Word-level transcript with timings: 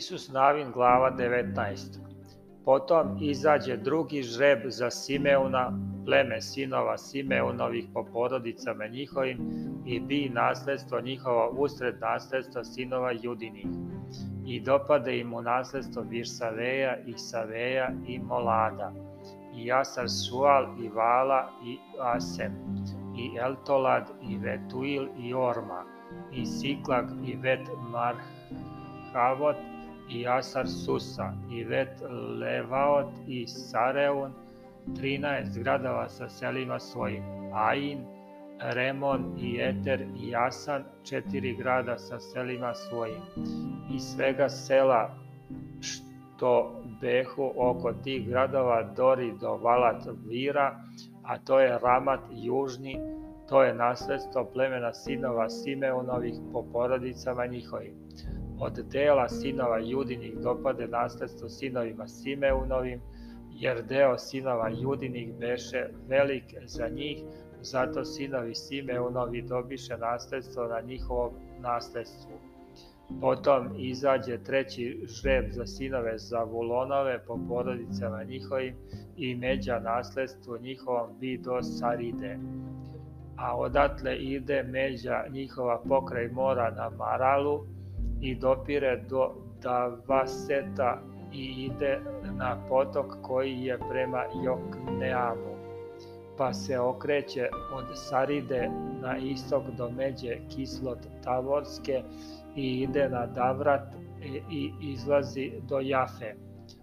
Isus 0.00 0.30
Navin 0.32 0.72
glava 0.72 1.10
19. 1.16 1.98
Potom 2.64 3.18
izađe 3.20 3.76
drugi 3.76 4.22
žreb 4.22 4.58
za 4.66 4.90
Simeuna, 4.90 5.72
pleme 6.04 6.40
sinova 6.40 6.98
Simeunovih 6.98 7.88
po 7.94 8.04
porodicama 8.12 8.86
njihovim 8.86 9.38
i 9.86 10.00
bi 10.00 10.30
nasledstvo 10.32 11.00
njihovo 11.00 11.54
usred 11.56 12.00
nasledstva 12.00 12.64
sinova 12.64 13.12
Judinih. 13.22 13.66
I 14.46 14.60
dopade 14.60 15.18
im 15.18 15.34
u 15.34 15.42
nasledstvo 15.42 16.02
Virsaveja 16.02 16.96
i 17.06 17.18
Saveja 17.18 17.90
i 18.06 18.18
Molada, 18.18 18.92
i 19.56 19.72
Asar 19.72 20.08
Sual 20.08 20.64
i 20.84 20.88
Vala 20.88 21.50
i 21.64 21.78
Asem, 21.98 22.52
i 23.16 23.36
Eltolad 23.38 24.10
i 24.22 24.38
Vetuil 24.38 25.08
i 25.18 25.34
Orma, 25.34 25.84
i 26.32 26.46
Siklag 26.46 27.06
i 27.26 27.36
Vet 27.36 27.68
Marhavot 27.92 29.56
i 30.10 30.26
Asar 30.26 30.68
Susa 30.68 31.32
i 31.50 31.64
Vet 31.64 32.02
Levaot 32.40 33.12
i 33.28 33.46
Sareun, 33.46 34.32
13 34.86 35.58
gradova 35.62 36.08
sa 36.08 36.28
selima 36.28 36.78
svojim, 36.78 37.22
Ain, 37.54 38.04
Remon 38.60 39.36
i 39.38 39.58
Eter 39.60 40.06
i 40.20 40.36
Asan, 40.36 40.84
četiri 41.04 41.56
grada 41.56 41.98
sa 41.98 42.20
selima 42.20 42.74
svojim, 42.74 43.22
i 43.94 43.98
svega 43.98 44.48
sela 44.48 45.14
što 45.80 46.82
behu 47.00 47.52
oko 47.56 47.92
tih 47.92 48.28
gradova 48.28 48.82
Dori 48.82 49.32
do 49.40 49.56
Valat 49.56 50.02
Vira, 50.26 50.80
a 51.24 51.38
to 51.38 51.60
je 51.60 51.78
Ramat 51.78 52.20
južni, 52.30 52.96
to 53.48 53.62
je 53.62 53.74
nasledstvo 53.74 54.44
plemena 54.44 54.92
sinova 54.92 55.48
Simeunovih 55.50 56.34
po 56.52 56.64
porodicama 56.72 57.46
njihovim. 57.46 57.94
Od 58.60 58.72
dela 58.92 59.28
sinova 59.28 59.78
Judinih 59.78 60.34
dopade 60.38 60.86
nasledstvo 60.86 61.48
sinovima 61.48 62.08
Simeunovim, 62.08 63.00
jer 63.50 63.82
deo 63.82 64.18
sinova 64.18 64.68
Judinih 64.68 65.34
beše 65.38 65.88
velik 66.08 66.44
za 66.64 66.88
njih, 66.88 67.22
zato 67.62 68.04
sinovi 68.04 68.54
Simeunovi 68.54 69.42
dobiše 69.42 69.96
nasledstvo 69.96 70.64
na 70.64 70.80
njihovom 70.80 71.32
nasledstvu. 71.60 72.32
Potom 73.20 73.68
izađe 73.78 74.38
treći 74.38 75.00
žreb 75.06 75.44
za 75.50 75.66
sinove 75.66 76.18
Zavulonove 76.18 77.18
po 77.26 77.38
porodicama 77.48 78.24
njihovim 78.24 78.74
i 79.16 79.34
međa 79.34 79.78
nasledstvo 79.78 80.58
njihovom 80.58 81.18
bi 81.20 81.38
do 81.38 81.62
Saride. 81.62 82.38
A 83.36 83.56
odatle 83.56 84.16
ide 84.16 84.62
međa 84.62 85.24
njihova 85.30 85.82
pokraj 85.88 86.28
mora 86.28 86.70
na 86.70 86.90
Maralu 86.90 87.79
i 88.20 88.34
dopire 88.34 88.96
do 89.08 89.34
Davaseta 89.62 91.02
i 91.32 91.44
ide 91.64 92.00
na 92.38 92.56
potok 92.68 93.16
koji 93.22 93.60
je 93.60 93.78
prema 93.90 94.24
Jokneamu, 94.44 95.56
pa 96.38 96.52
se 96.52 96.78
okreće 96.78 97.48
od 97.72 97.84
Saride 97.94 98.70
na 99.02 99.16
istok 99.16 99.62
do 99.76 99.90
međe 99.90 100.38
Kislot 100.48 100.98
Tavorske 101.24 102.02
i 102.56 102.80
ide 102.80 103.08
na 103.08 103.26
Davrat 103.26 103.94
i 104.50 104.72
izlazi 104.80 105.52
do 105.68 105.80
Jafe, 105.80 106.34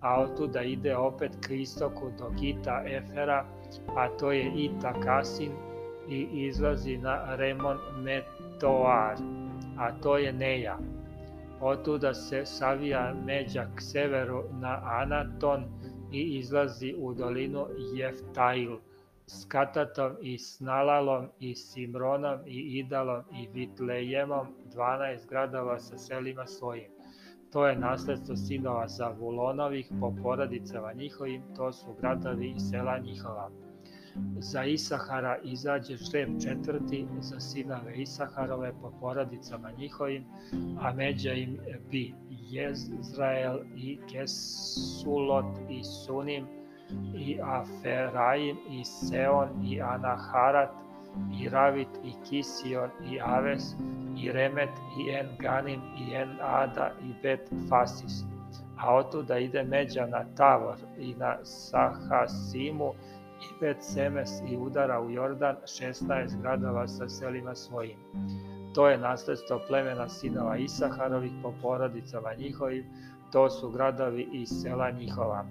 a 0.00 0.20
otuda 0.22 0.62
ide 0.62 0.96
opet 0.96 1.32
k 1.46 1.50
istoku 1.50 2.10
do 2.18 2.30
Gita 2.40 2.82
Efera, 2.86 3.44
a 3.96 4.08
to 4.08 4.32
je 4.32 4.52
Ita 4.56 4.92
Kasin, 5.00 5.52
i 6.08 6.46
izlazi 6.46 6.96
na 6.96 7.34
Remon 7.34 7.78
Metoar, 8.02 9.16
a 9.78 9.92
to 10.02 10.18
je 10.18 10.32
Neja. 10.32 10.78
Otuda 11.60 12.14
se 12.14 12.46
savija 12.46 13.14
međa 13.24 13.66
k 13.76 13.80
severu 13.80 14.44
na 14.60 14.80
Anaton 14.84 15.64
i 16.12 16.38
izlazi 16.38 16.94
u 16.98 17.14
dolinu 17.14 17.66
Jeftail, 17.94 18.78
s 19.26 19.44
Katatom 19.44 20.12
i 20.22 20.38
Snalalom 20.38 21.28
i 21.40 21.54
Simronom 21.54 22.38
i 22.46 22.78
Idalom 22.78 23.22
i 23.32 23.48
Vitlejemom, 23.54 24.46
12 24.74 25.28
gradova 25.28 25.78
sa 25.78 25.98
selima 25.98 26.46
svojim. 26.46 26.90
To 27.52 27.66
je 27.66 27.78
nasledstvo 27.78 28.36
sinova 28.36 28.88
Zavulonovih 28.88 29.90
po 30.00 30.14
porodicama 30.22 30.92
njihovim, 30.92 31.42
to 31.56 31.72
su 31.72 31.94
gradovi 32.00 32.50
i 32.56 32.60
sela 32.60 32.98
njihova. 32.98 33.50
Za 34.38 34.64
Isahara 34.64 35.36
izađe 35.44 35.96
žreb 35.96 36.28
četvrti 36.42 37.06
za 37.20 37.40
sinove 37.40 37.96
Isaharove 37.96 38.72
po 38.82 38.92
porodicama 39.00 39.70
njihovim, 39.70 40.24
a 40.80 40.92
međa 40.92 41.32
im 41.32 41.58
bi 41.90 42.14
Jezrael 42.30 43.58
i 43.76 43.98
Kesulot 44.12 45.58
i 45.70 45.84
Sunim, 45.84 46.46
i 47.14 47.38
Aferaim 47.42 48.56
i 48.70 48.84
Seon 48.84 49.48
i 49.64 49.80
Anaharat 49.80 50.70
i 51.40 51.48
Ravit 51.48 51.88
i 52.04 52.12
Kision 52.28 52.90
i 53.12 53.20
Aves 53.20 53.74
i 54.16 54.32
Remet 54.32 54.70
i 55.00 55.10
En 55.10 55.26
Ganim 55.38 55.80
i 55.98 56.14
En 56.14 56.38
Ada 56.40 56.92
i 57.02 57.12
Bet 57.22 57.50
Fasis. 57.68 58.24
A 58.78 58.94
otuda 58.94 59.38
ide 59.38 59.62
međa 59.62 60.06
na 60.06 60.24
Tavor 60.36 60.76
i 60.98 61.14
na 61.14 61.36
Sahasimu 61.44 62.92
i 63.40 63.60
Bet 63.60 63.76
Semes 63.80 64.30
i 64.50 64.56
udara 64.56 65.00
u 65.00 65.10
Jordan 65.10 65.56
16 65.64 66.40
gradova 66.42 66.88
sa 66.88 67.08
selima 67.08 67.54
svojim. 67.54 67.96
To 68.74 68.88
je 68.88 68.98
nasledstvo 68.98 69.60
plemena 69.68 70.08
sinova 70.08 70.56
Isaharovih 70.56 71.32
po 71.42 71.54
porodicama 71.62 72.34
njihovim, 72.38 72.84
to 73.32 73.50
su 73.50 73.70
gradovi 73.70 74.28
i 74.32 74.46
sela 74.46 74.90
njihova. 74.90 75.46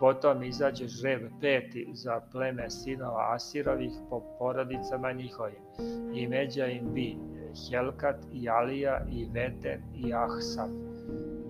Potom 0.00 0.42
izađe 0.42 0.88
žreb 0.88 1.22
peti 1.40 1.90
za 1.94 2.20
pleme 2.32 2.70
sinova 2.70 3.34
Asirovih 3.34 3.92
po 4.10 4.22
porodicama 4.38 5.12
njihovim. 5.12 5.62
I 6.14 6.28
međa 6.28 6.66
im 6.66 6.94
bi 6.94 7.16
Helkat 7.70 8.16
i 8.32 8.48
Alija 8.48 9.06
i 9.10 9.28
Veten 9.32 9.82
i 9.94 10.14
Ahsaf 10.14 10.91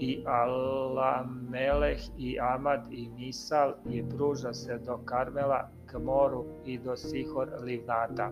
i 0.02 0.12
Alameleh 0.26 2.02
i 2.18 2.36
Amad 2.40 2.92
i 2.92 3.08
Misal 3.16 3.74
i 3.90 4.02
pruža 4.16 4.52
se 4.52 4.78
do 4.86 4.98
Karmela 5.04 5.60
k 5.86 5.98
moru 5.98 6.44
i 6.64 6.78
do 6.78 6.96
Sihor 6.96 7.48
Livnata 7.64 8.30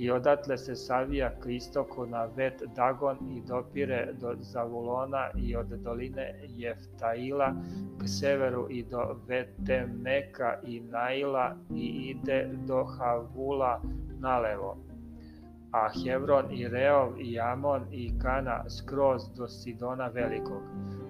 i 0.00 0.10
odatle 0.10 0.56
se 0.58 0.74
savija 0.76 1.30
k 1.42 1.50
istoku 1.50 2.06
na 2.06 2.24
Vet 2.24 2.62
Dagon 2.76 3.16
i 3.36 3.40
dopire 3.48 4.12
do 4.20 4.34
Zavulona 4.40 5.30
i 5.38 5.56
od 5.56 5.66
doline 5.66 6.34
Jeftaila 6.48 7.54
k 8.00 8.08
severu 8.08 8.66
i 8.70 8.82
do 8.82 9.16
Vetemeka 9.28 10.58
i 10.66 10.80
Naila 10.80 11.56
i 11.76 11.86
ide 12.10 12.48
do 12.66 12.84
Havula 12.84 13.80
nalevo. 14.18 14.76
A 15.72 15.88
Hevron 15.88 16.50
i 16.50 16.68
Reov 16.68 17.20
i 17.20 17.40
Amon 17.40 17.86
i 17.90 18.18
Kana 18.22 18.64
skroz 18.70 19.22
do 19.36 19.48
Sidona 19.48 20.06
velikog. 20.06 20.62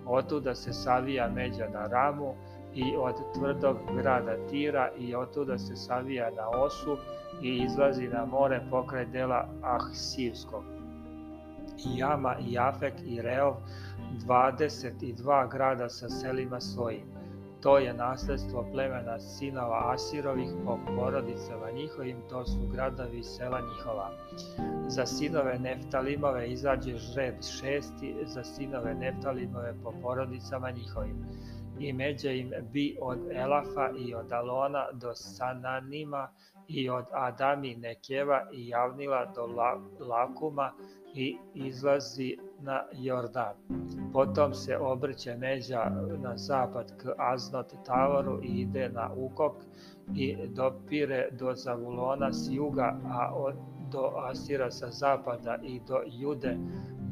Otuda 0.07 0.55
se 0.55 0.73
savija 0.73 1.31
međa 1.35 1.69
na 1.69 1.87
Ramu 1.87 2.35
i 2.75 2.97
od 2.97 3.15
tvrdog 3.35 3.77
grada 3.97 4.47
Tira 4.51 4.91
i 4.99 5.15
otuda 5.15 5.59
se 5.59 5.77
savija 5.77 6.31
na 6.31 6.49
Osu 6.49 6.97
i 7.43 7.57
izlazi 7.57 8.09
na 8.09 8.25
more 8.25 8.61
pokraj 8.71 9.07
dela 9.07 9.49
Ahsivskog. 9.63 10.65
Jama 11.97 12.37
i 12.39 12.53
Jafek 12.53 12.95
i 13.07 13.23
Reov, 13.23 13.55
22 14.27 15.51
grada 15.51 15.89
sa 15.89 16.09
selima 16.09 16.61
svojim. 16.61 17.20
To 17.63 17.79
je 17.79 17.95
nasledstvo 17.95 18.67
plemena 18.73 19.19
sinova 19.19 19.93
Asirovih 19.93 20.49
po 20.65 20.79
porodicama 20.97 21.71
njihovim, 21.71 22.17
to 22.29 22.45
su 22.47 22.59
gradovi 22.73 23.19
i 23.19 23.23
sela 23.23 23.61
njihova. 23.61 24.11
Za 24.89 25.07
sinove 25.07 25.59
Neftalimove 25.59 26.49
izađe 26.49 26.97
žred 26.97 27.35
šesti, 27.61 28.17
za 28.25 28.45
sinove 28.45 28.95
Neftalimove 28.95 29.75
po 29.85 29.93
porodicama 30.03 30.71
njihovim. 30.71 31.27
I 31.79 31.93
međa 31.93 32.31
im 32.31 32.53
bi 32.73 32.97
od 33.01 33.19
Elafa 33.33 33.91
i 33.99 34.15
od 34.15 34.33
Alona 34.33 34.87
do 34.93 35.15
Sananima 35.15 36.29
i 36.69 36.91
od 36.91 37.05
Adami 37.13 37.77
Nekeva 37.77 38.49
i 38.53 38.69
Javnila 38.69 39.33
do 39.35 39.47
Lakuma 40.07 40.73
i 41.15 41.37
izlazi 41.55 42.37
na 42.61 42.83
Jordan. 42.93 43.55
Potom 44.13 44.55
se 44.55 44.77
obrće 44.77 45.37
međa 45.37 45.93
na 46.23 46.37
zapad 46.37 46.97
k 46.97 47.13
Aznot 47.19 47.75
Tavoru 47.87 48.41
i 48.43 48.47
ide 48.47 48.89
na 48.89 49.11
Ukok 49.17 49.57
i 50.15 50.37
dopire 50.49 51.29
do 51.31 51.55
Zavulona 51.55 52.33
s 52.33 52.51
juga, 52.51 52.97
a 53.05 53.35
od, 53.35 53.55
do 53.93 54.13
Asira 54.17 54.71
sa 54.71 54.91
zapada 54.91 55.59
i 55.63 55.81
do 55.89 56.01
Jude 56.07 56.59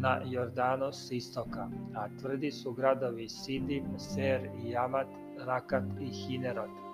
na 0.00 0.20
Jordanu 0.24 0.92
s 0.92 1.10
istoka. 1.10 1.68
A 1.94 2.08
tvrdi 2.20 2.50
su 2.50 2.72
gradovi 2.72 3.28
Sidim, 3.28 3.84
Ser 3.98 4.48
i 4.64 4.70
Jamat, 4.70 5.06
Rakat 5.46 5.84
i 6.00 6.06
Hinerot 6.06 6.87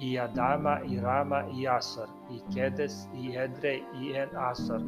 i 0.00 0.18
Adama 0.18 0.80
i 0.88 1.00
Rama 1.00 1.44
i 1.60 1.68
Asor, 1.68 2.08
i 2.30 2.40
Kedes 2.54 3.06
i 3.14 3.36
Edrej 3.36 3.82
i 4.00 4.12
En 4.16 4.28
Asor, 4.36 4.80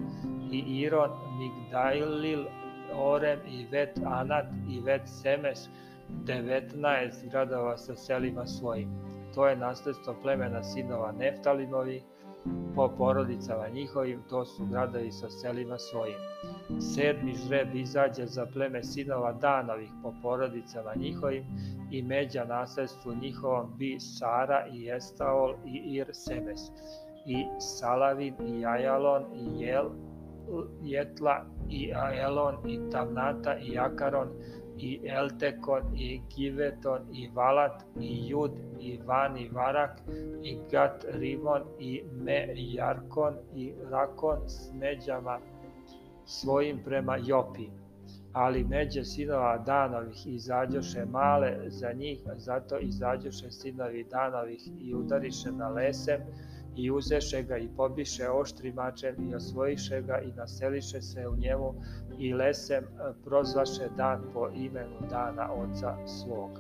i 0.51 0.59
Iron, 0.59 1.11
Migdailil, 1.39 2.47
Orem 2.95 3.39
i 3.49 3.67
Vet 3.71 3.99
Anat 4.05 4.47
i 4.69 4.81
Vet 4.81 5.09
Semes, 5.09 5.69
19 6.25 7.31
gradova 7.31 7.77
sa 7.77 7.97
selima 7.97 8.47
svojim. 8.47 8.89
To 9.35 9.47
je 9.49 9.57
nasledstvo 9.57 10.17
plemena 10.23 10.63
sinova 10.63 11.13
Neftalimovi, 11.13 12.03
po 12.75 12.89
porodicama 12.99 13.69
njihovim, 13.69 14.23
to 14.31 14.45
su 14.45 14.67
gradovi 14.67 15.13
sa 15.13 15.31
selima 15.31 15.79
svojim. 15.79 16.19
Sedmi 16.81 17.35
žreb 17.35 17.75
izađe 17.75 18.27
za 18.27 18.47
pleme 18.47 18.83
sinova 18.83 19.33
Danovih 19.33 19.91
po 20.03 20.15
porodicama 20.23 20.93
njihovim 20.97 21.45
i 21.91 22.03
međa 22.03 22.45
nasledstvu 22.45 23.15
njihovom 23.15 23.75
bi 23.79 24.01
Sara 24.01 24.67
i 24.67 24.91
Estaol 24.91 25.55
i 25.67 25.97
Ir 25.97 26.11
Semes 26.13 26.61
i 27.27 27.45
Salavin 27.59 28.35
i 28.41 28.67
Ajalon 28.67 29.23
i 29.35 29.61
Jel, 29.61 29.91
Jetla 30.83 31.45
i 31.71 31.93
Aelon 31.95 32.57
i 32.67 32.91
Tamnata 32.91 33.57
i 33.59 33.79
Akaron 33.79 34.29
i 34.79 35.01
Eltekon 35.05 35.83
i 35.97 36.21
Giveton 36.37 37.03
i 37.13 37.31
Valat 37.35 37.83
i 38.01 38.29
Jud 38.29 38.51
i 38.81 38.99
Van 39.07 39.37
i 39.37 39.49
Varak 39.49 40.01
i 40.43 40.59
Gat 40.71 41.05
Rimon 41.09 41.63
i 41.79 42.03
Me 42.13 42.47
Jarkon 42.55 43.35
i 43.55 43.73
Rakon 43.91 44.49
s 44.49 44.73
međama 44.75 45.39
svojim 46.27 46.79
prema 46.85 47.17
Jopi. 47.17 47.69
Ali 48.33 48.65
međe 48.65 49.05
sinova 49.05 49.59
Danovih 49.59 50.27
izađoše 50.27 51.05
male 51.05 51.71
za 51.71 51.93
njih, 51.93 52.21
zato 52.37 52.79
izađoše 52.79 53.51
sinovi 53.51 54.07
Danovih 54.11 54.61
i 54.81 54.95
udariše 54.95 55.53
na 55.53 55.69
lesem 55.69 56.21
i 56.77 56.91
uzeše 56.91 57.43
ga 57.43 57.57
i 57.57 57.69
pobiše 57.77 58.29
oštri 58.29 58.73
mačem 58.73 59.31
i 59.31 59.35
osvojiše 59.35 60.03
ga 60.03 60.19
i 60.19 60.33
naseliše 60.33 61.01
se 61.01 61.29
u 61.29 61.37
njemu 61.37 61.75
i 62.19 62.35
lesem 62.35 62.85
prozvaše 63.25 63.89
dan 63.97 64.23
po 64.35 64.49
imenu 64.55 65.01
dana 65.11 65.53
oca 65.53 65.97
svog. 66.07 66.51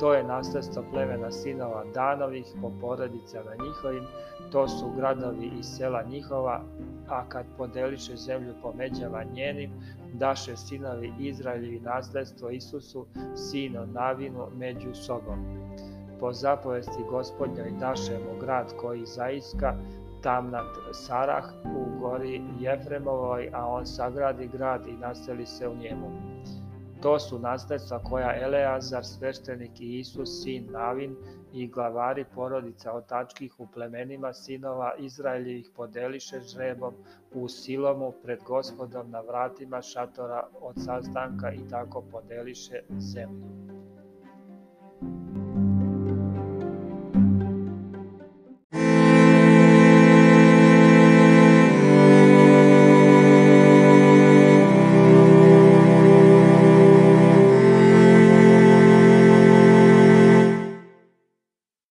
To 0.00 0.14
je 0.14 0.24
nasledstvo 0.24 0.84
plemena 0.92 1.30
sinova 1.30 1.84
Danovih 1.94 2.46
po 2.62 2.72
porodicama 2.80 3.50
njihovim, 3.50 4.04
to 4.52 4.68
su 4.68 4.90
gradovi 4.96 5.50
i 5.58 5.62
sela 5.62 6.02
njihova, 6.02 6.62
a 7.08 7.28
kad 7.28 7.46
podeliše 7.56 8.16
zemlju 8.16 8.54
po 8.62 8.72
međama 8.72 9.24
njenim, 9.24 9.70
daše 10.12 10.56
sinovi 10.56 11.12
Izraeljevi 11.18 11.80
nasledstvo 11.80 12.50
Isusu, 12.50 13.06
sino 13.34 13.86
Navinu, 13.86 14.46
među 14.56 14.94
sobom 14.94 15.66
po 16.20 16.32
zapovesti 16.32 17.02
gospodnjoj 17.10 17.70
daše 17.80 18.18
mu 18.18 18.40
grad 18.40 18.72
koji 18.80 19.06
zaiska, 19.06 19.74
tamnat 20.22 20.76
Sarah 20.92 21.44
u 21.64 22.00
gori 22.00 22.42
Jefremovoj, 22.60 23.50
a 23.52 23.66
on 23.66 23.86
sagradi 23.86 24.48
grad 24.48 24.86
i 24.86 24.92
naseli 24.92 25.46
se 25.46 25.68
u 25.68 25.76
njemu. 25.76 26.10
To 27.02 27.18
su 27.18 27.38
nasledstva 27.38 27.98
koja 27.98 28.42
Eleazar, 28.42 29.04
sveštenik 29.04 29.80
i 29.80 29.98
Isus, 29.98 30.42
sin 30.42 30.68
Navin 30.70 31.16
i 31.56 31.66
glavari 31.66 32.24
porodica 32.34 32.92
otačkih 32.92 33.60
u 33.60 33.66
plemenima 33.66 34.32
sinova 34.32 34.94
Izraeljevih 34.98 35.70
podeliše 35.76 36.40
žrebom 36.40 36.94
u 37.34 37.48
Silomu 37.48 38.12
pred 38.22 38.38
gospodom 38.42 39.10
na 39.10 39.20
vratima 39.20 39.82
šatora 39.82 40.48
od 40.60 40.74
sastanka 40.78 41.52
i 41.52 41.68
tako 41.70 42.02
podeliše 42.02 42.82
zemlju. 42.98 43.75